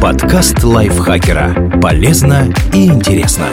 Подкаст 0.00 0.64
лайфхакера. 0.64 1.80
Полезно 1.80 2.52
и 2.72 2.86
интересно. 2.86 3.46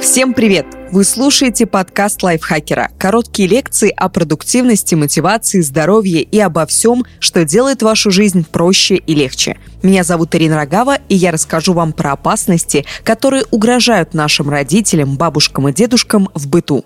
Всем 0.00 0.32
привет! 0.32 0.66
Вы 0.92 1.02
слушаете 1.02 1.66
подкаст 1.66 2.22
лайфхакера. 2.22 2.90
Короткие 2.98 3.48
лекции 3.48 3.92
о 3.96 4.08
продуктивности, 4.08 4.94
мотивации, 4.94 5.60
здоровье 5.60 6.22
и 6.22 6.38
обо 6.38 6.66
всем, 6.66 7.04
что 7.18 7.44
делает 7.44 7.82
вашу 7.82 8.12
жизнь 8.12 8.46
проще 8.50 8.94
и 8.94 9.14
легче. 9.14 9.56
Меня 9.82 10.04
зовут 10.04 10.34
Ирина 10.36 10.56
Рогава, 10.56 10.98
и 11.08 11.16
я 11.16 11.32
расскажу 11.32 11.72
вам 11.72 11.92
про 11.92 12.12
опасности, 12.12 12.84
которые 13.02 13.44
угрожают 13.50 14.14
нашим 14.14 14.50
родителям, 14.50 15.16
бабушкам 15.16 15.68
и 15.68 15.72
дедушкам 15.72 16.28
в 16.34 16.48
быту. 16.48 16.84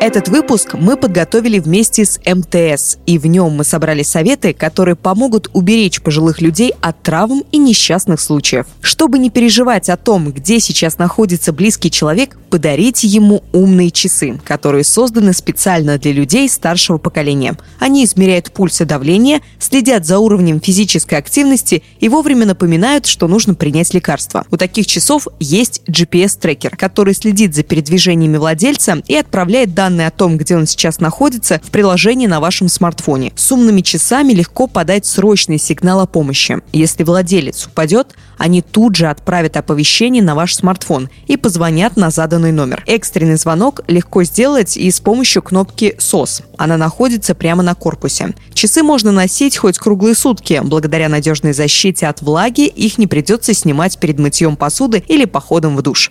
Этот 0.00 0.28
выпуск 0.28 0.76
мы 0.80 0.96
подготовили 0.96 1.58
вместе 1.58 2.06
с 2.06 2.18
МТС, 2.24 2.96
и 3.04 3.18
в 3.18 3.26
нем 3.26 3.52
мы 3.52 3.64
собрали 3.64 4.02
советы, 4.02 4.54
которые 4.54 4.96
помогут 4.96 5.50
уберечь 5.52 6.00
пожилых 6.00 6.40
людей 6.40 6.72
от 6.80 7.02
травм 7.02 7.44
и 7.52 7.58
несчастных 7.58 8.18
случаев. 8.18 8.64
Чтобы 8.80 9.18
не 9.18 9.28
переживать 9.28 9.90
о 9.90 9.98
том, 9.98 10.32
где 10.32 10.58
сейчас 10.58 10.96
находится 10.96 11.52
близкий 11.52 11.90
человек, 11.90 12.38
подарите 12.48 13.08
ему 13.08 13.44
умные 13.52 13.90
часы, 13.90 14.40
которые 14.42 14.84
созданы 14.84 15.34
специально 15.34 15.98
для 15.98 16.12
людей 16.12 16.48
старшего 16.48 16.96
поколения. 16.96 17.58
Они 17.78 18.06
измеряют 18.06 18.52
пульс 18.52 18.80
и 18.80 18.86
давление, 18.86 19.42
следят 19.58 20.06
за 20.06 20.18
уровнем 20.18 20.62
физической 20.62 21.16
активности 21.16 21.82
и 22.00 22.08
вовремя 22.08 22.46
напоминают, 22.46 23.04
что 23.04 23.28
нужно 23.28 23.54
принять 23.54 23.92
лекарство. 23.92 24.46
У 24.50 24.56
таких 24.56 24.86
часов 24.86 25.28
есть 25.40 25.82
GPS-трекер, 25.86 26.74
который 26.78 27.12
следит 27.12 27.54
за 27.54 27.64
передвижениями 27.64 28.38
владельца 28.38 29.02
и 29.06 29.14
отправляет 29.14 29.74
данные 29.74 29.89
данные 29.90 30.06
о 30.06 30.10
том, 30.10 30.38
где 30.38 30.56
он 30.56 30.66
сейчас 30.66 31.00
находится, 31.00 31.60
в 31.64 31.70
приложении 31.70 32.26
на 32.26 32.40
вашем 32.40 32.68
смартфоне. 32.68 33.32
С 33.34 33.50
умными 33.50 33.80
часами 33.80 34.32
легко 34.32 34.66
подать 34.68 35.04
срочный 35.04 35.58
сигнал 35.58 36.00
о 36.00 36.06
помощи. 36.06 36.58
Если 36.72 37.02
владелец 37.02 37.66
упадет, 37.66 38.14
они 38.38 38.62
тут 38.62 38.94
же 38.94 39.08
отправят 39.08 39.56
оповещение 39.56 40.22
на 40.22 40.34
ваш 40.34 40.54
смартфон 40.54 41.08
и 41.26 41.36
позвонят 41.36 41.96
на 41.96 42.10
заданный 42.10 42.52
номер. 42.52 42.84
Экстренный 42.86 43.36
звонок 43.36 43.80
легко 43.88 44.22
сделать 44.22 44.76
и 44.76 44.90
с 44.90 45.00
помощью 45.00 45.42
кнопки 45.42 45.96
SOS. 45.98 46.44
Она 46.56 46.76
находится 46.76 47.34
прямо 47.34 47.62
на 47.62 47.74
корпусе. 47.74 48.34
Часы 48.54 48.82
можно 48.82 49.10
носить 49.10 49.56
хоть 49.56 49.78
круглые 49.78 50.14
сутки. 50.14 50.60
Благодаря 50.62 51.08
надежной 51.08 51.52
защите 51.52 52.06
от 52.06 52.22
влаги 52.22 52.66
их 52.66 52.98
не 52.98 53.06
придется 53.06 53.54
снимать 53.54 53.98
перед 53.98 54.18
мытьем 54.18 54.56
посуды 54.56 55.02
или 55.08 55.24
походом 55.24 55.76
в 55.76 55.82
душ. 55.82 56.10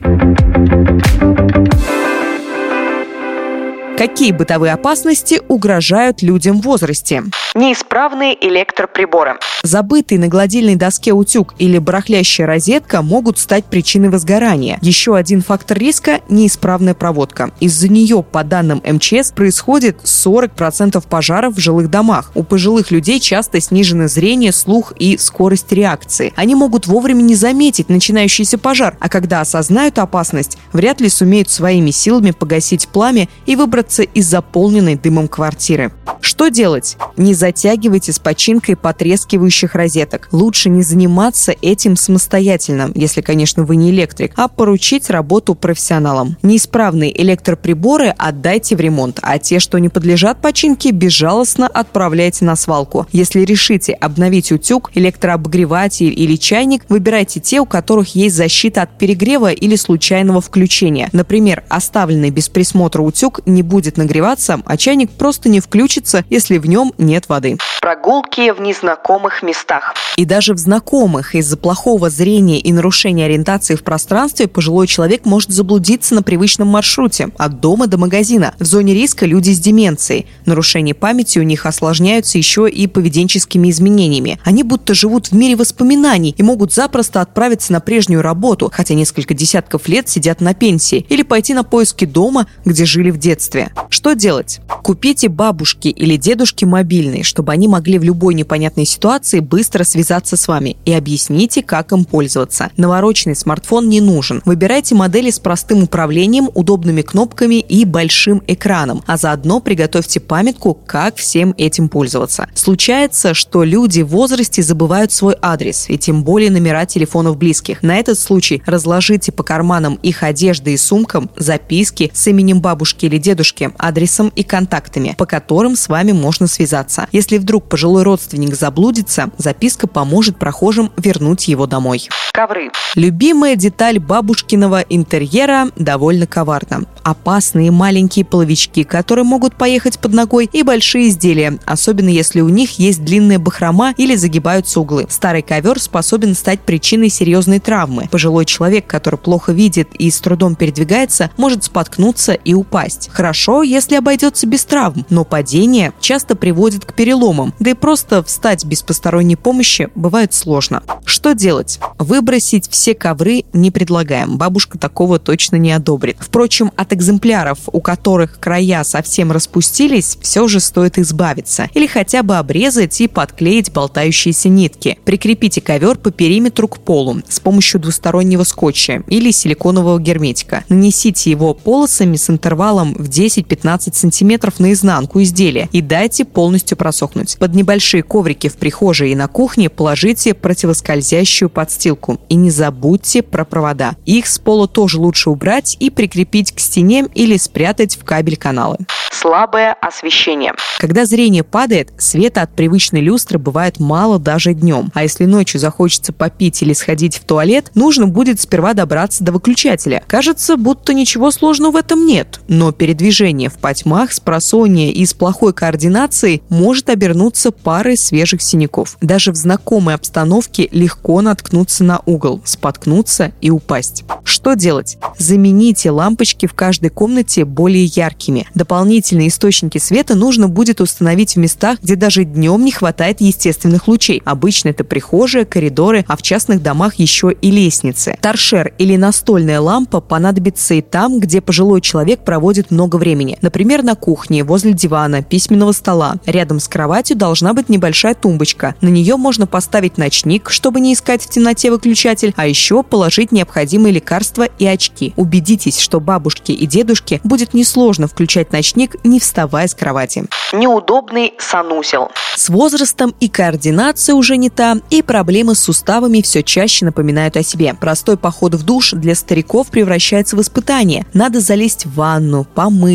Какие 4.00 4.32
бытовые 4.32 4.72
опасности 4.72 5.42
угрожают 5.50 6.22
людям 6.22 6.62
в 6.62 6.64
возрасте? 6.64 7.22
Неисправные 7.54 8.38
электроприборы. 8.48 9.34
Забытый 9.62 10.18
на 10.18 10.30
гладильной 10.30 10.78
доске 10.78 11.12
утюг 11.12 11.54
или 11.60 11.80
барахлящая 11.80 12.48
розетка 12.48 13.02
могут 13.02 13.40
стать 13.40 13.66
причиной 13.66 14.08
возгорания. 14.08 14.80
Еще 14.82 15.18
один 15.18 15.42
фактор 15.42 15.78
риска– 15.78 16.22
неисправная 16.30 16.94
проводка. 16.94 17.52
Из-за 17.60 17.90
нее, 17.90 18.24
по 18.24 18.46
данным 18.46 18.82
МЧС, 18.86 19.34
происходит 19.34 19.98
40% 20.06 21.04
пожаров 21.06 21.56
в 21.56 21.60
жилых 21.60 21.90
домах. 21.90 22.32
У 22.36 22.44
пожилых 22.44 22.92
людей 22.92 23.20
часто 23.20 23.60
снижено 23.60 24.08
зрение, 24.08 24.54
слух 24.54 24.94
и 24.98 25.18
скорость 25.18 25.74
реакции. 25.74 26.32
Они 26.38 26.56
могут 26.56 26.88
вовремя 26.88 27.22
не 27.22 27.36
заметить 27.36 27.90
начинающийся 27.90 28.58
пожар, 28.58 28.96
а 29.02 29.10
когда 29.10 29.42
осознают 29.42 30.00
опасность, 30.00 30.58
вряд 30.72 31.02
ли 31.02 31.10
сумеют 31.10 31.50
своими 31.50 31.92
силами 31.92 32.32
погасить 32.32 32.88
пламя 32.88 33.28
и 33.46 33.58
выбраться 33.58 33.89
выбраться 33.90 34.04
из 34.04 34.28
заполненной 34.28 34.96
дымом 34.96 35.28
квартиры. 35.28 35.92
Что 36.22 36.50
делать? 36.50 36.98
Не 37.18 37.34
затягивайте 37.34 38.12
с 38.12 38.20
починкой 38.20 38.76
потрескивающих 38.76 39.74
розеток. 39.74 40.28
Лучше 40.32 40.70
не 40.70 40.84
заниматься 40.84 41.56
этим 41.62 41.96
самостоятельно, 41.96 42.92
если, 42.94 43.22
конечно, 43.22 43.64
вы 43.64 43.78
не 43.78 43.90
электрик, 43.90 44.34
а 44.36 44.48
поручить 44.48 45.10
работу 45.10 45.56
профессионалам. 45.56 46.38
Неисправные 46.44 47.20
электроприборы 47.22 48.14
отдайте 48.18 48.76
в 48.76 48.80
ремонт, 48.80 49.20
а 49.22 49.40
те, 49.40 49.60
что 49.60 49.78
не 49.80 49.90
подлежат 49.90 50.42
починке, 50.42 50.92
безжалостно 50.92 51.68
отправляйте 51.68 52.46
на 52.46 52.56
свалку. 52.56 53.08
Если 53.12 53.42
решите 53.42 53.94
обновить 53.94 54.52
утюг, 54.52 54.92
электрообогреватель 54.96 56.14
или 56.16 56.36
чайник, 56.36 56.84
выбирайте 56.90 57.40
те, 57.40 57.60
у 57.60 57.66
которых 57.66 58.16
есть 58.16 58.36
защита 58.36 58.84
от 58.84 58.98
перегрева 58.98 59.52
или 59.52 59.76
случайного 59.76 60.42
включения. 60.42 61.10
Например, 61.12 61.64
оставленный 61.70 62.30
без 62.30 62.50
присмотра 62.50 63.02
утюг 63.02 63.42
не 63.46 63.64
будет 63.64 63.79
будет 63.80 63.96
нагреваться, 63.96 64.60
а 64.66 64.76
чайник 64.76 65.10
просто 65.10 65.48
не 65.48 65.62
включится, 65.62 66.26
если 66.30 66.58
в 66.58 66.66
нем 66.66 66.92
нет 66.98 67.30
воды. 67.30 67.58
Прогулки 67.80 68.52
в 68.52 68.60
незнакомых 68.60 69.42
местах. 69.42 69.94
И 70.18 70.26
даже 70.26 70.54
в 70.54 70.58
знакомых 70.58 71.34
из-за 71.34 71.56
плохого 71.56 72.10
зрения 72.10 72.60
и 72.60 72.74
нарушения 72.74 73.24
ориентации 73.24 73.76
в 73.76 73.84
пространстве 73.84 74.50
пожилой 74.50 74.86
человек 74.86 75.24
может 75.24 75.52
заблудиться 75.52 76.14
на 76.14 76.24
привычном 76.24 76.68
маршруте 76.68 77.30
от 77.38 77.62
дома 77.62 77.88
до 77.88 77.98
магазина. 77.98 78.54
В 78.60 78.66
зоне 78.66 78.94
риска 78.94 79.26
люди 79.26 79.52
с 79.52 79.60
деменцией. 79.60 80.28
Нарушения 80.46 80.94
памяти 80.94 81.40
у 81.40 81.44
них 81.44 81.66
осложняются 81.66 82.38
еще 82.38 82.70
и 82.70 82.86
поведенческими 82.86 83.72
изменениями. 83.72 84.40
Они 84.44 84.64
будто 84.64 84.94
живут 84.94 85.28
в 85.28 85.32
мире 85.32 85.56
воспоминаний 85.56 86.36
и 86.38 86.44
могут 86.44 86.74
запросто 86.74 87.22
отправиться 87.22 87.72
на 87.72 87.80
прежнюю 87.80 88.22
работу, 88.22 88.70
хотя 88.74 88.94
несколько 88.94 89.34
десятков 89.34 89.88
лет 89.88 90.10
сидят 90.10 90.42
на 90.42 90.54
пенсии, 90.54 91.06
или 91.08 91.24
пойти 91.24 91.54
на 91.54 91.64
поиски 91.64 92.04
дома, 92.04 92.48
где 92.66 92.84
жили 92.84 93.10
в 93.10 93.18
детстве. 93.18 93.59
Что 93.90 94.14
делать? 94.14 94.60
Купите 94.84 95.30
бабушке 95.30 95.90
или 95.90 96.16
дедушке 96.16 96.66
мобильный, 96.66 97.24
чтобы 97.24 97.52
они 97.52 97.68
могли 97.68 98.00
в 98.00 98.04
любой 98.04 98.34
непонятной 98.34 98.86
ситуации 98.86 99.40
быстро 99.40 99.84
связаться 99.84 100.38
с 100.38 100.48
вами 100.48 100.78
и 100.86 100.94
объясните, 100.94 101.62
как 101.62 101.92
им 101.92 102.06
пользоваться. 102.06 102.72
Навороченный 102.78 103.36
смартфон 103.36 103.90
не 103.90 104.02
нужен. 104.02 104.42
Выбирайте 104.46 104.96
модели 104.96 105.30
с 105.30 105.40
простым 105.40 105.84
управлением, 105.84 106.50
удобными 106.54 107.02
кнопками 107.02 107.60
и 107.60 107.86
большим 107.86 108.42
экраном, 108.48 109.04
а 109.06 109.18
заодно 109.18 109.60
приготовьте 109.60 110.20
памятку, 110.20 110.74
как 110.74 111.18
всем 111.18 111.54
этим 111.58 111.90
пользоваться. 111.90 112.48
Случается, 112.54 113.34
что 113.34 113.64
люди 113.64 114.02
в 114.02 114.08
возрасте 114.08 114.64
забывают 114.64 115.12
свой 115.12 115.36
адрес 115.42 115.90
и 115.90 115.98
тем 115.98 116.24
более 116.24 116.52
номера 116.52 116.86
телефонов 116.86 117.38
близких. 117.38 117.84
На 117.84 117.98
этот 117.98 118.18
случай 118.18 118.62
разложите 118.66 119.32
по 119.32 119.44
карманам 119.44 119.96
их 120.02 120.24
одежды 120.24 120.74
и 120.74 120.78
сумкам 120.78 121.30
записки 121.36 122.12
с 122.14 122.28
именем 122.28 122.62
бабушки 122.62 123.06
или 123.06 123.18
дедушки 123.18 123.49
дедушки, 123.50 123.72
адресом 123.78 124.32
и 124.36 124.44
контактами, 124.44 125.16
по 125.18 125.26
которым 125.26 125.76
с 125.76 125.88
вами 125.88 126.12
можно 126.12 126.48
связаться. 126.48 127.08
Если 127.12 127.38
вдруг 127.38 127.68
пожилой 127.68 128.04
родственник 128.04 128.56
заблудится, 128.56 129.30
записка 129.38 129.88
поможет 129.88 130.38
прохожим 130.38 130.92
вернуть 130.98 131.48
его 131.48 131.66
домой. 131.66 132.08
Ковры. 132.34 132.70
Любимая 132.96 133.56
деталь 133.56 134.00
бабушкиного 134.00 134.82
интерьера 134.82 135.70
довольно 135.76 136.28
коварна. 136.28 136.86
Опасные 137.04 137.72
маленькие 137.72 138.26
половички, 138.26 138.84
которые 138.84 139.26
могут 139.26 139.56
поехать 139.56 140.00
под 140.00 140.14
ногой, 140.14 140.50
и 140.52 140.64
большие 140.64 141.10
изделия, 141.10 141.58
особенно 141.66 142.10
если 142.10 142.42
у 142.42 142.50
них 142.50 142.80
есть 142.80 143.04
длинная 143.04 143.40
бахрома 143.40 143.94
или 143.98 144.16
загибаются 144.16 144.80
углы. 144.80 145.08
Старый 145.10 145.42
ковер 145.42 145.80
способен 145.80 146.36
стать 146.36 146.62
причиной 146.62 147.10
серьезной 147.10 147.60
травмы. 147.60 148.08
Пожилой 148.12 148.46
человек, 148.46 148.86
который 148.88 149.18
плохо 149.18 149.52
видит 149.52 149.90
и 149.96 150.10
с 150.12 150.20
трудом 150.20 150.56
передвигается, 150.56 151.32
может 151.38 151.64
споткнуться 151.64 152.34
и 152.34 152.54
упасть. 152.54 153.10
Хорошо 153.12 153.39
хорошо, 153.40 153.64
если 153.64 153.96
обойдется 153.96 154.48
без 154.48 154.66
травм, 154.66 155.06
но 155.10 155.24
падение 155.24 155.94
часто 156.02 156.36
приводит 156.36 156.84
к 156.84 156.94
переломам, 156.94 157.54
да 157.60 157.72
и 157.72 157.74
просто 157.74 158.22
встать 158.22 158.66
без 158.66 158.82
посторонней 158.82 159.38
помощи 159.38 159.90
бывает 159.96 160.34
сложно. 160.34 160.84
Что 161.06 161.34
делать? 161.34 161.80
Выбросить 161.98 162.70
все 162.70 162.94
ковры 162.94 163.46
не 163.54 163.72
предлагаем, 163.72 164.38
бабушка 164.38 164.78
такого 164.78 165.20
точно 165.20 165.56
не 165.56 165.72
одобрит. 165.72 166.18
Впрочем, 166.20 166.72
от 166.76 166.92
экземпляров, 166.92 167.60
у 167.72 167.80
которых 167.80 168.40
края 168.40 168.84
совсем 168.84 169.32
распустились, 169.32 170.18
все 170.22 170.48
же 170.50 170.60
стоит 170.60 170.98
избавиться. 170.98 171.70
Или 171.74 171.88
хотя 171.88 172.24
бы 172.24 172.36
обрезать 172.36 173.00
и 173.00 173.08
подклеить 173.08 173.72
болтающиеся 173.72 174.50
нитки. 174.50 175.00
Прикрепите 175.06 175.62
ковер 175.62 175.98
по 175.98 176.12
периметру 176.12 176.68
к 176.68 176.80
полу 176.80 177.22
с 177.30 177.40
помощью 177.40 177.80
двустороннего 177.80 178.44
скотча 178.44 179.04
или 179.08 179.32
силиконового 179.32 180.00
герметика. 180.00 180.66
Нанесите 180.68 181.32
его 181.32 181.54
полосами 181.54 182.18
с 182.18 182.30
интервалом 182.30 182.94
в 182.96 183.08
10 183.08 183.29
10-15 183.30 183.94
сантиметров 183.94 184.60
наизнанку 184.60 185.22
изделия 185.22 185.70
и 185.72 185.82
дайте 185.82 186.26
полностью 186.26 186.78
просохнуть. 186.78 187.38
Под 187.38 187.54
небольшие 187.54 188.04
коврики 188.04 188.50
в 188.50 188.56
прихожей 188.56 189.12
и 189.12 189.16
на 189.16 189.28
кухне 189.28 189.70
положите 189.70 190.34
противоскользящую 190.34 191.50
подстилку. 191.50 192.20
И 192.30 192.36
не 192.36 192.52
забудьте 192.52 193.22
про 193.22 193.46
провода. 193.46 193.96
Их 194.06 194.28
с 194.28 194.40
пола 194.40 194.68
тоже 194.68 195.00
лучше 195.00 195.30
убрать 195.30 195.78
и 195.80 195.90
прикрепить 195.90 196.52
к 196.52 196.60
стене 196.60 197.08
или 197.14 197.38
спрятать 197.38 197.96
в 197.96 198.04
кабель 198.04 198.38
каналы 198.38 198.78
слабое 199.20 199.74
освещение. 199.74 200.54
Когда 200.78 201.06
зрение 201.06 201.44
падает, 201.44 201.92
света 201.98 202.42
от 202.42 202.56
привычной 202.56 203.02
люстры 203.02 203.38
бывает 203.38 203.80
мало 203.80 204.18
даже 204.18 204.54
днем. 204.54 204.92
А 204.94 205.04
если 205.04 205.26
ночью 205.26 205.60
захочется 205.60 206.14
попить 206.14 206.62
или 206.62 206.74
сходить 206.74 207.18
в 207.18 207.26
туалет, 207.26 207.72
нужно 207.76 208.08
будет 208.08 208.40
сперва 208.40 208.74
добраться 208.74 209.24
до 209.24 209.32
выключателя. 209.32 210.04
Кажется, 210.08 210.56
будто 210.56 210.94
ничего 210.94 211.32
сложного 211.32 211.72
в 211.72 211.76
этом 211.76 212.06
нет. 212.06 212.40
Но 212.48 212.72
передвижение 212.72 213.19
движение 213.20 213.50
в 213.50 213.58
потьмах 213.58 214.14
с 214.14 214.22
просония 214.22 214.94
и 214.94 215.06
с 215.06 215.14
плохой 215.14 215.52
координацией 215.52 216.42
может 216.48 216.90
обернуться 216.90 217.52
парой 217.52 217.98
свежих 217.98 218.42
синяков. 218.42 218.98
Даже 219.02 219.34
в 219.34 219.36
знакомой 219.36 219.96
обстановке 219.96 220.70
легко 220.72 221.20
наткнуться 221.20 221.84
на 221.84 222.00
угол, 222.06 222.42
споткнуться 222.46 223.34
и 223.42 223.50
упасть. 223.50 224.06
Что 224.24 224.54
делать? 224.54 224.98
Замените 225.18 225.92
лампочки 225.92 226.46
в 226.46 226.54
каждой 226.54 226.92
комнате 226.92 227.44
более 227.44 227.84
яркими. 227.84 228.48
Дополнительные 228.56 229.28
источники 229.28 229.80
света 229.80 230.16
нужно 230.16 230.48
будет 230.48 230.80
установить 230.80 231.36
в 231.36 231.40
местах, 231.40 231.80
где 231.84 231.98
даже 231.98 232.24
днем 232.24 232.64
не 232.64 232.72
хватает 232.72 233.20
естественных 233.20 233.90
лучей. 233.90 234.22
Обычно 234.24 234.70
это 234.70 234.86
прихожие, 234.86 235.44
коридоры, 235.44 236.06
а 236.08 236.16
в 236.16 236.22
частных 236.22 236.62
домах 236.62 236.96
еще 236.96 237.34
и 237.34 237.52
лестницы. 237.52 238.16
Торшер 238.22 238.74
или 238.78 238.96
настольная 238.96 239.60
лампа 239.60 240.00
понадобится 240.00 240.76
и 240.76 240.82
там, 240.82 241.20
где 241.20 241.42
пожилой 241.42 241.82
человек 241.82 242.22
проводит 242.24 242.72
много 242.72 242.96
времени. 242.96 243.09
Например, 243.42 243.84
на 243.84 243.96
кухне, 243.96 244.44
возле 244.44 244.74
дивана, 244.74 245.24
письменного 245.24 245.72
стола. 245.72 246.16
Рядом 246.26 246.60
с 246.60 246.68
кроватью 246.68 247.18
должна 247.18 247.54
быть 247.54 247.70
небольшая 247.70 248.14
тумбочка. 248.14 248.76
На 248.82 248.90
нее 248.90 249.16
можно 249.16 249.48
поставить 249.48 249.98
ночник, 249.98 250.50
чтобы 250.50 250.80
не 250.80 250.94
искать 250.94 251.24
в 251.24 251.30
темноте 251.30 251.72
выключатель, 251.72 252.34
а 252.36 252.48
еще 252.48 252.84
положить 252.84 253.32
необходимые 253.32 253.94
лекарства 253.94 254.44
и 254.44 254.66
очки. 254.66 255.14
Убедитесь, 255.16 255.80
что 255.80 256.00
бабушке 256.00 256.54
и 256.54 256.66
дедушке 256.66 257.20
будет 257.24 257.54
несложно 257.54 258.08
включать 258.08 258.52
ночник, 258.52 258.96
не 259.04 259.20
вставая 259.20 259.68
с 259.68 259.74
кровати. 259.74 260.26
Неудобный 260.54 261.34
санузел. 261.38 262.10
С 262.36 262.50
возрастом 262.50 263.14
и 263.20 263.28
координация 263.28 264.16
уже 264.16 264.38
не 264.38 264.50
та, 264.50 264.78
и 264.90 265.02
проблемы 265.02 265.56
с 265.56 265.60
суставами 265.60 266.22
все 266.22 266.42
чаще 266.42 266.86
напоминают 266.86 267.38
о 267.38 267.44
себе. 267.44 267.76
Простой 267.80 268.18
поход 268.18 268.56
в 268.56 268.64
душ 268.64 268.92
для 268.94 269.14
стариков 269.16 269.68
превращается 269.68 270.36
в 270.36 270.42
испытание. 270.42 271.06
Надо 271.14 271.40
залезть 271.40 271.86
в 271.86 271.96
ванну, 271.96 272.46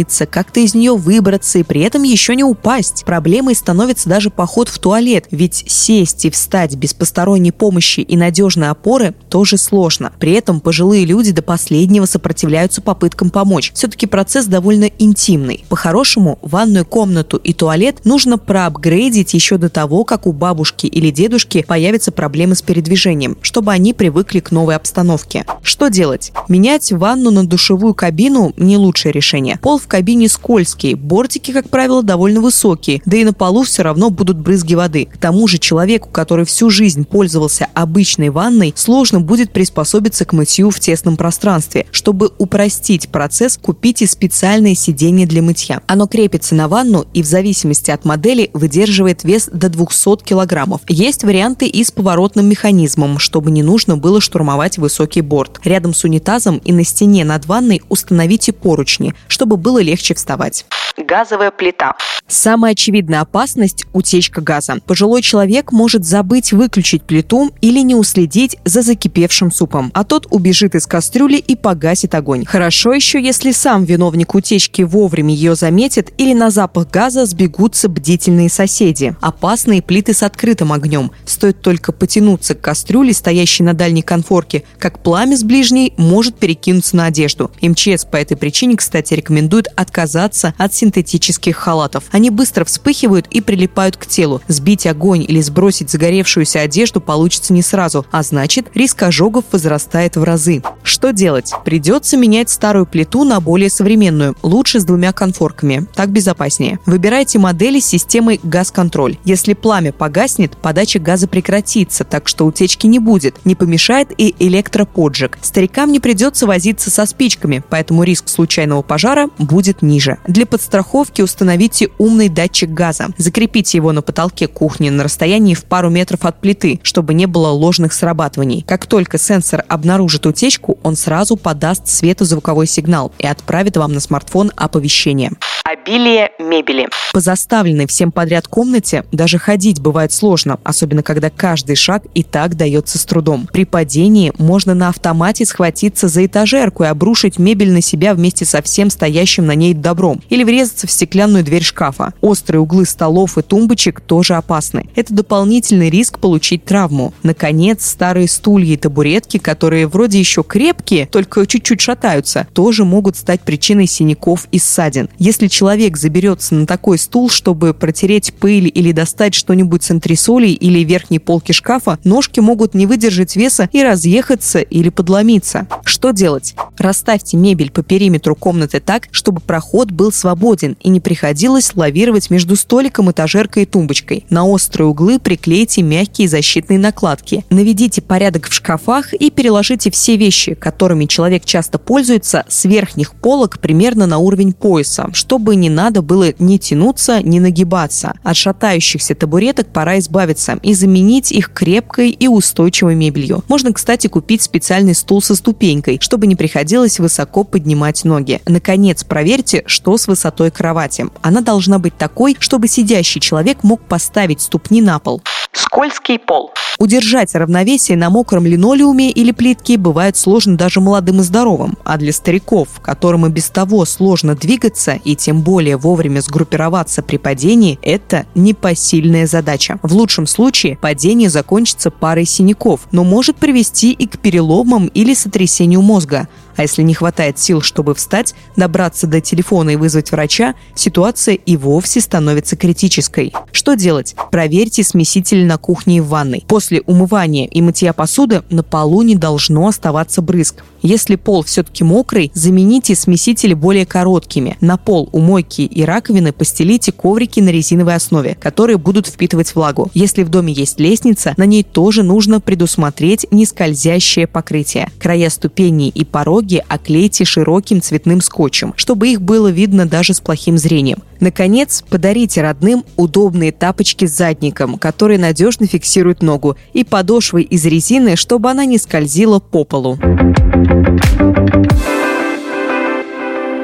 помыться, 0.04 0.26
как-то 0.26 0.60
из 0.60 0.74
нее 0.74 0.96
выбраться 0.96 1.58
и 1.58 1.62
при 1.62 1.80
этом 1.80 2.02
еще 2.02 2.36
не 2.36 2.44
упасть. 2.44 3.04
Проблемой 3.04 3.54
становится 3.54 4.08
даже 4.08 4.30
поход 4.30 4.68
в 4.68 4.78
туалет, 4.78 5.26
ведь 5.30 5.64
сесть 5.66 6.24
и 6.24 6.30
встать 6.30 6.76
без 6.76 6.92
посторонней 6.94 7.52
помощи 7.52 8.00
и 8.00 8.16
надежной 8.16 8.68
опоры 8.68 9.14
тоже 9.28 9.56
сложно. 9.56 10.12
При 10.18 10.32
этом 10.32 10.60
пожилые 10.60 11.04
люди 11.04 11.32
до 11.32 11.42
последнего 11.42 12.06
сопротивляются 12.06 12.82
попыткам 12.82 13.30
помочь. 13.30 13.72
Все-таки 13.74 14.06
процесс 14.06 14.46
довольно 14.46 14.90
интимный. 14.98 15.64
По-хорошему, 15.68 16.38
ванную 16.42 16.84
комнату 16.84 17.36
и 17.36 17.52
туалет 17.52 18.04
нужно 18.04 18.38
проапгрейдить 18.38 19.34
еще 19.34 19.56
до 19.56 19.68
того, 19.68 20.04
как 20.04 20.26
у 20.26 20.32
бабушки 20.32 20.86
или 20.86 21.10
дедушки 21.10 21.64
появятся 21.66 22.12
проблемы 22.12 22.54
с 22.54 22.62
передвижением, 22.62 23.36
чтобы 23.40 23.72
они 23.72 23.94
привыкли 23.94 24.40
к 24.40 24.50
новой 24.50 24.76
обстановке. 24.76 25.46
Что 25.62 25.88
делать? 25.88 26.32
Менять 26.48 26.92
ванну 26.92 27.30
на 27.30 27.46
душевую 27.46 27.94
кабину– 27.94 28.52
не 28.56 28.76
лучшее 28.76 29.12
решение. 29.12 29.58
Пол 29.62 29.78
в 29.78 29.86
кабине 29.94 30.28
скользкий, 30.28 30.94
бортики, 30.94 31.52
как 31.52 31.68
правило, 31.68 32.02
довольно 32.02 32.40
высокие, 32.40 33.00
да 33.06 33.16
и 33.16 33.22
на 33.22 33.32
полу 33.32 33.62
все 33.62 33.82
равно 33.82 34.10
будут 34.10 34.36
брызги 34.36 34.74
воды. 34.74 35.04
К 35.04 35.18
тому 35.18 35.46
же 35.46 35.58
человеку, 35.58 36.08
который 36.10 36.44
всю 36.44 36.68
жизнь 36.68 37.04
пользовался 37.04 37.68
обычной 37.74 38.30
ванной, 38.30 38.72
сложно 38.74 39.20
будет 39.20 39.52
приспособиться 39.52 40.24
к 40.24 40.32
мытью 40.32 40.70
в 40.70 40.80
тесном 40.80 41.16
пространстве. 41.16 41.86
Чтобы 41.92 42.32
упростить 42.38 43.08
процесс, 43.08 43.56
купите 43.56 44.08
специальное 44.08 44.74
сиденье 44.74 45.28
для 45.28 45.42
мытья. 45.42 45.80
Оно 45.86 46.08
крепится 46.08 46.56
на 46.56 46.66
ванну 46.66 47.06
и 47.14 47.22
в 47.22 47.26
зависимости 47.26 47.92
от 47.92 48.04
модели 48.04 48.50
выдерживает 48.52 49.22
вес 49.22 49.48
до 49.52 49.68
200 49.68 50.24
килограммов. 50.24 50.80
Есть 50.88 51.22
варианты 51.22 51.68
и 51.68 51.84
с 51.84 51.92
поворотным 51.92 52.48
механизмом, 52.48 53.20
чтобы 53.20 53.52
не 53.52 53.62
нужно 53.62 53.96
было 53.96 54.20
штурмовать 54.20 54.76
высокий 54.76 55.20
борт. 55.20 55.60
Рядом 55.62 55.94
с 55.94 56.02
унитазом 56.02 56.58
и 56.64 56.72
на 56.72 56.82
стене 56.82 57.24
над 57.24 57.46
ванной 57.46 57.80
установите 57.88 58.52
поручни, 58.52 59.14
чтобы 59.28 59.56
было 59.56 59.73
легче 59.82 60.14
вставать. 60.14 60.64
Газовая 60.96 61.50
плита. 61.50 61.96
Самая 62.26 62.72
очевидная 62.72 63.20
опасность– 63.20 63.84
утечка 63.92 64.40
газа. 64.40 64.78
Пожилой 64.86 65.20
человек 65.20 65.72
может 65.72 66.04
забыть 66.04 66.52
выключить 66.52 67.02
плиту 67.02 67.50
или 67.60 67.80
не 67.80 67.94
уследить 67.94 68.56
за 68.64 68.80
закипевшим 68.80 69.52
супом, 69.52 69.90
а 69.92 70.04
тот 70.04 70.26
убежит 70.30 70.74
из 70.74 70.86
кастрюли 70.86 71.36
и 71.36 71.54
погасит 71.54 72.14
огонь. 72.14 72.44
Хорошо 72.46 72.94
еще, 72.94 73.22
если 73.22 73.52
сам 73.52 73.84
виновник 73.84 74.34
утечки 74.34 74.82
вовремя 74.82 75.34
ее 75.34 75.54
заметит 75.54 76.12
или 76.16 76.32
на 76.32 76.50
запах 76.50 76.90
газа 76.90 77.26
сбегутся 77.26 77.88
бдительные 77.88 78.48
соседи. 78.48 79.14
Опасные 79.20 79.82
плиты 79.82 80.14
с 80.14 80.22
открытым 80.22 80.72
огнем. 80.72 81.10
Стоит 81.26 81.60
только 81.60 81.92
потянуться 81.92 82.54
к 82.54 82.60
кастрюле, 82.60 83.12
стоящей 83.12 83.64
на 83.64 83.74
дальней 83.74 84.02
конфорке, 84.02 84.64
как 84.78 85.00
пламя 85.00 85.36
с 85.36 85.42
ближней 85.42 85.92
может 85.96 86.36
перекинуться 86.36 86.96
на 86.96 87.06
одежду. 87.06 87.50
МЧС 87.60 88.06
по 88.06 88.16
этой 88.16 88.36
причине, 88.36 88.76
кстати, 88.76 89.12
рекомендует 89.14 89.63
отказаться 89.76 90.54
от 90.58 90.74
синтетических 90.74 91.56
халатов. 91.56 92.04
Они 92.10 92.30
быстро 92.30 92.64
вспыхивают 92.64 93.26
и 93.30 93.40
прилипают 93.40 93.96
к 93.96 94.06
телу. 94.06 94.40
Сбить 94.48 94.86
огонь 94.86 95.24
или 95.26 95.40
сбросить 95.40 95.90
загоревшуюся 95.90 96.60
одежду 96.60 97.00
получится 97.00 97.52
не 97.52 97.62
сразу, 97.62 98.06
а 98.10 98.22
значит, 98.22 98.66
риск 98.74 99.02
ожогов 99.02 99.44
возрастает 99.52 100.16
в 100.16 100.22
разы. 100.22 100.62
Что 100.82 101.12
делать? 101.12 101.52
Придется 101.64 102.16
менять 102.16 102.50
старую 102.50 102.86
плиту 102.86 103.24
на 103.24 103.40
более 103.40 103.70
современную, 103.70 104.36
лучше 104.42 104.80
с 104.80 104.84
двумя 104.84 105.12
конфорками. 105.12 105.86
Так 105.94 106.10
безопаснее. 106.10 106.78
Выбирайте 106.86 107.38
модели 107.38 107.80
с 107.80 107.86
системой 107.86 108.40
газ-контроль. 108.42 109.18
Если 109.24 109.54
пламя 109.54 109.92
погаснет, 109.92 110.56
подача 110.56 110.98
газа 110.98 111.26
прекратится, 111.26 112.04
так 112.04 112.28
что 112.28 112.46
утечки 112.46 112.86
не 112.86 112.98
будет. 112.98 113.44
Не 113.44 113.54
помешает 113.54 114.10
и 114.16 114.34
электроподжиг. 114.38 115.38
Старикам 115.42 115.90
не 115.90 116.00
придется 116.00 116.46
возиться 116.46 116.90
со 116.90 117.06
спичками, 117.06 117.62
поэтому 117.68 118.02
риск 118.02 118.28
случайного 118.28 118.82
пожара 118.82 119.28
будет 119.38 119.53
ниже. 119.82 120.18
Для 120.26 120.46
подстраховки 120.46 121.22
установите 121.22 121.88
умный 121.98 122.28
датчик 122.28 122.70
газа. 122.70 123.08
Закрепите 123.18 123.78
его 123.78 123.92
на 123.92 124.02
потолке 124.02 124.46
кухни 124.46 124.90
на 124.90 125.04
расстоянии 125.04 125.54
в 125.54 125.64
пару 125.64 125.90
метров 125.90 126.24
от 126.24 126.40
плиты, 126.40 126.80
чтобы 126.82 127.14
не 127.14 127.26
было 127.26 127.48
ложных 127.48 127.92
срабатываний. 127.92 128.64
Как 128.66 128.86
только 128.86 129.18
сенсор 129.18 129.64
обнаружит 129.68 130.26
утечку, 130.26 130.78
он 130.82 130.96
сразу 130.96 131.36
подаст 131.36 131.88
светозвуковой 131.88 132.66
сигнал 132.66 133.12
и 133.18 133.26
отправит 133.26 133.76
вам 133.76 133.92
на 133.92 134.00
смартфон 134.00 134.52
оповещение. 134.56 135.30
Обилие 135.66 136.28
мебели. 136.38 136.90
По 137.14 137.20
заставленной 137.20 137.86
всем 137.86 138.12
подряд 138.12 138.46
комнате 138.46 139.06
даже 139.12 139.38
ходить 139.38 139.80
бывает 139.80 140.12
сложно, 140.12 140.58
особенно 140.62 141.02
когда 141.02 141.30
каждый 141.30 141.74
шаг 141.74 142.02
и 142.12 142.22
так 142.22 142.54
дается 142.54 142.98
с 142.98 143.04
трудом. 143.06 143.48
При 143.50 143.64
падении 143.64 144.30
можно 144.36 144.74
на 144.74 144.90
автомате 144.90 145.46
схватиться 145.46 146.08
за 146.08 146.26
этажерку 146.26 146.82
и 146.84 146.88
обрушить 146.88 147.38
мебель 147.38 147.72
на 147.72 147.80
себя 147.80 148.12
вместе 148.12 148.44
со 148.44 148.60
всем 148.60 148.90
стоящим 148.90 149.46
на 149.46 149.54
ней 149.54 149.72
добром. 149.72 150.20
Или 150.28 150.44
врезаться 150.44 150.86
в 150.86 150.90
стеклянную 150.90 151.42
дверь 151.42 151.62
шкафа. 151.62 152.12
Острые 152.20 152.60
углы 152.60 152.84
столов 152.84 153.38
и 153.38 153.42
тумбочек 153.42 154.02
тоже 154.02 154.34
опасны. 154.34 154.90
Это 154.94 155.14
дополнительный 155.14 155.88
риск 155.88 156.18
получить 156.18 156.66
травму. 156.66 157.14
Наконец, 157.22 157.86
старые 157.86 158.28
стулья 158.28 158.74
и 158.74 158.76
табуретки, 158.76 159.38
которые 159.38 159.86
вроде 159.86 160.18
еще 160.18 160.42
крепкие, 160.42 161.06
только 161.06 161.46
чуть-чуть 161.46 161.80
шатаются, 161.80 162.46
тоже 162.52 162.84
могут 162.84 163.16
стать 163.16 163.40
причиной 163.40 163.86
синяков 163.86 164.46
и 164.52 164.58
ссадин. 164.58 165.08
Если 165.16 165.48
человек 165.54 165.96
заберется 165.96 166.56
на 166.56 166.66
такой 166.66 166.98
стул, 166.98 167.30
чтобы 167.30 167.74
протереть 167.74 168.34
пыль 168.34 168.68
или 168.74 168.90
достать 168.90 169.34
что-нибудь 169.34 169.84
с 169.84 169.90
антресолей 169.92 170.52
или 170.52 170.80
верхней 170.80 171.20
полки 171.20 171.52
шкафа, 171.52 171.96
ножки 172.02 172.40
могут 172.40 172.74
не 172.74 172.86
выдержать 172.86 173.36
веса 173.36 173.68
и 173.72 173.84
разъехаться 173.84 174.58
или 174.58 174.88
подломиться. 174.88 175.68
Что 175.84 176.10
делать? 176.10 176.56
Расставьте 176.76 177.36
мебель 177.36 177.70
по 177.70 177.84
периметру 177.84 178.34
комнаты 178.34 178.80
так, 178.80 179.06
чтобы 179.12 179.40
проход 179.40 179.92
был 179.92 180.10
свободен 180.10 180.76
и 180.80 180.88
не 180.88 180.98
приходилось 180.98 181.76
лавировать 181.76 182.30
между 182.30 182.56
столиком, 182.56 183.12
этажеркой 183.12 183.62
и 183.62 183.66
тумбочкой. 183.66 184.26
На 184.30 184.44
острые 184.44 184.88
углы 184.88 185.20
приклейте 185.20 185.82
мягкие 185.82 186.26
защитные 186.26 186.80
накладки. 186.80 187.44
Наведите 187.50 188.02
порядок 188.02 188.48
в 188.48 188.52
шкафах 188.52 189.14
и 189.14 189.30
переложите 189.30 189.92
все 189.92 190.16
вещи, 190.16 190.54
которыми 190.54 191.04
человек 191.04 191.44
часто 191.44 191.78
пользуется, 191.78 192.44
с 192.48 192.64
верхних 192.64 193.14
полок 193.14 193.60
примерно 193.60 194.06
на 194.06 194.18
уровень 194.18 194.52
пояса, 194.52 195.10
чтобы 195.12 195.43
не 195.52 195.70
надо 195.70 196.02
было 196.02 196.32
ни 196.38 196.56
тянуться, 196.58 197.22
ни 197.22 197.38
нагибаться. 197.38 198.14
От 198.22 198.36
шатающихся 198.36 199.14
табуреток 199.14 199.68
пора 199.68 199.98
избавиться 199.98 200.58
и 200.62 200.74
заменить 200.74 201.32
их 201.32 201.52
крепкой 201.52 202.10
и 202.10 202.28
устойчивой 202.28 202.94
мебелью. 202.94 203.44
Можно, 203.48 203.72
кстати, 203.72 204.06
купить 204.06 204.42
специальный 204.42 204.94
стул 204.94 205.22
со 205.22 205.34
ступенькой, 205.34 205.98
чтобы 206.00 206.26
не 206.26 206.36
приходилось 206.36 206.98
высоко 206.98 207.44
поднимать 207.44 208.04
ноги. 208.04 208.40
Наконец, 208.46 209.04
проверьте, 209.04 209.62
что 209.66 209.96
с 209.96 210.08
высотой 210.08 210.50
кровати. 210.50 211.06
Она 211.22 211.40
должна 211.40 211.78
быть 211.78 211.96
такой, 211.96 212.36
чтобы 212.38 212.68
сидящий 212.68 213.20
человек 213.20 213.62
мог 213.62 213.80
поставить 213.82 214.40
ступни 214.40 214.80
на 214.82 214.98
пол. 214.98 215.22
Скользкий 215.54 216.18
пол. 216.18 216.52
Удержать 216.78 217.34
равновесие 217.34 217.96
на 217.96 218.10
мокром 218.10 218.44
линолеуме 218.44 219.10
или 219.10 219.30
плитке 219.30 219.78
бывает 219.78 220.16
сложно 220.16 220.56
даже 220.56 220.80
молодым 220.80 221.20
и 221.20 221.22
здоровым, 221.22 221.78
а 221.84 221.96
для 221.96 222.12
стариков, 222.12 222.68
которым 222.82 223.26
и 223.26 223.30
без 223.30 223.48
того 223.50 223.84
сложно 223.84 224.34
двигаться 224.34 224.98
и 225.04 225.14
тем 225.14 225.42
более 225.42 225.76
вовремя 225.76 226.20
сгруппироваться 226.20 227.02
при 227.02 227.16
падении, 227.16 227.78
это 227.82 228.26
непосильная 228.34 229.28
задача. 229.28 229.78
В 229.82 229.94
лучшем 229.94 230.26
случае 230.26 230.76
падение 230.76 231.30
закончится 231.30 231.92
парой 231.92 232.24
синяков, 232.24 232.80
но 232.90 233.04
может 233.04 233.36
привести 233.36 233.92
и 233.92 234.06
к 234.06 234.18
переломам 234.18 234.88
или 234.88 235.14
сотрясению 235.14 235.82
мозга. 235.82 236.28
А 236.56 236.62
если 236.62 236.82
не 236.82 236.94
хватает 236.94 237.38
сил, 237.38 237.62
чтобы 237.62 237.94
встать, 237.94 238.34
добраться 238.56 239.06
до 239.06 239.20
телефона 239.20 239.70
и 239.70 239.76
вызвать 239.76 240.10
врача, 240.12 240.54
ситуация 240.74 241.34
и 241.34 241.56
вовсе 241.56 242.00
становится 242.00 242.56
критической. 242.56 243.32
Что 243.52 243.74
делать? 243.74 244.14
Проверьте 244.30 244.82
смеситель 244.82 245.46
на 245.46 245.58
кухне 245.58 245.98
и 245.98 246.00
в 246.00 246.08
ванной. 246.08 246.44
После 246.46 246.82
умывания 246.82 247.46
и 247.46 247.62
мытья 247.62 247.92
посуды 247.92 248.42
на 248.50 248.62
полу 248.62 249.02
не 249.02 249.16
должно 249.16 249.66
оставаться 249.66 250.22
брызг. 250.22 250.62
Если 250.82 251.16
пол 251.16 251.42
все-таки 251.42 251.82
мокрый, 251.82 252.30
замените 252.34 252.94
смесители 252.94 253.54
более 253.54 253.86
короткими. 253.86 254.58
На 254.60 254.76
пол 254.76 255.08
у 255.12 255.20
мойки 255.20 255.62
и 255.62 255.82
раковины 255.82 256.32
постелите 256.32 256.92
коврики 256.92 257.40
на 257.40 257.48
резиновой 257.48 257.94
основе, 257.94 258.36
которые 258.38 258.76
будут 258.76 259.06
впитывать 259.06 259.54
влагу. 259.54 259.90
Если 259.94 260.22
в 260.24 260.28
доме 260.28 260.52
есть 260.52 260.78
лестница, 260.78 261.32
на 261.38 261.46
ней 261.46 261.62
тоже 261.62 262.02
нужно 262.02 262.38
предусмотреть 262.40 263.26
нескользящее 263.30 264.26
покрытие. 264.26 264.90
Края 264.98 265.30
ступеней 265.30 265.88
и 265.88 266.04
пороги 266.04 266.43
оклейте 266.68 267.24
широким 267.24 267.80
цветным 267.80 268.20
скотчем, 268.20 268.74
чтобы 268.76 269.08
их 269.08 269.22
было 269.22 269.48
видно 269.48 269.86
даже 269.86 270.14
с 270.14 270.20
плохим 270.20 270.58
зрением. 270.58 270.98
Наконец, 271.20 271.82
подарите 271.88 272.42
родным 272.42 272.84
удобные 272.96 273.52
тапочки 273.52 274.06
с 274.06 274.16
задником, 274.16 274.78
которые 274.78 275.18
надежно 275.18 275.66
фиксируют 275.66 276.22
ногу, 276.22 276.56
и 276.72 276.84
подошвы 276.84 277.42
из 277.42 277.64
резины, 277.64 278.16
чтобы 278.16 278.50
она 278.50 278.64
не 278.64 278.78
скользила 278.78 279.40
по 279.40 279.64
полу. 279.64 279.98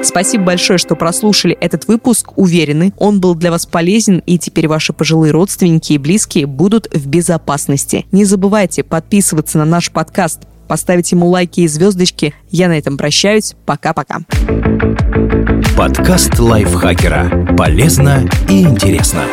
Спасибо 0.02 0.44
большое, 0.44 0.78
что 0.78 0.96
прослушали 0.96 1.56
этот 1.60 1.86
выпуск. 1.86 2.32
Уверены, 2.36 2.92
он 2.96 3.20
был 3.20 3.34
для 3.34 3.50
вас 3.50 3.66
полезен, 3.66 4.22
и 4.26 4.38
теперь 4.38 4.66
ваши 4.66 4.92
пожилые 4.92 5.30
родственники 5.32 5.92
и 5.92 5.98
близкие 5.98 6.46
будут 6.46 6.88
в 6.92 7.06
безопасности. 7.06 8.06
Не 8.10 8.24
забывайте 8.24 8.82
подписываться 8.82 9.58
на 9.58 9.64
наш 9.66 9.90
подкаст, 9.90 10.40
поставить 10.70 11.10
ему 11.10 11.26
лайки 11.26 11.62
и 11.62 11.66
звездочки. 11.66 12.32
Я 12.48 12.68
на 12.68 12.78
этом 12.78 12.96
прощаюсь. 12.96 13.56
Пока-пока. 13.66 14.20
Подкаст 15.76 16.38
лайфхакера. 16.38 17.56
Полезно 17.56 18.24
и 18.48 18.62
интересно. 18.62 19.24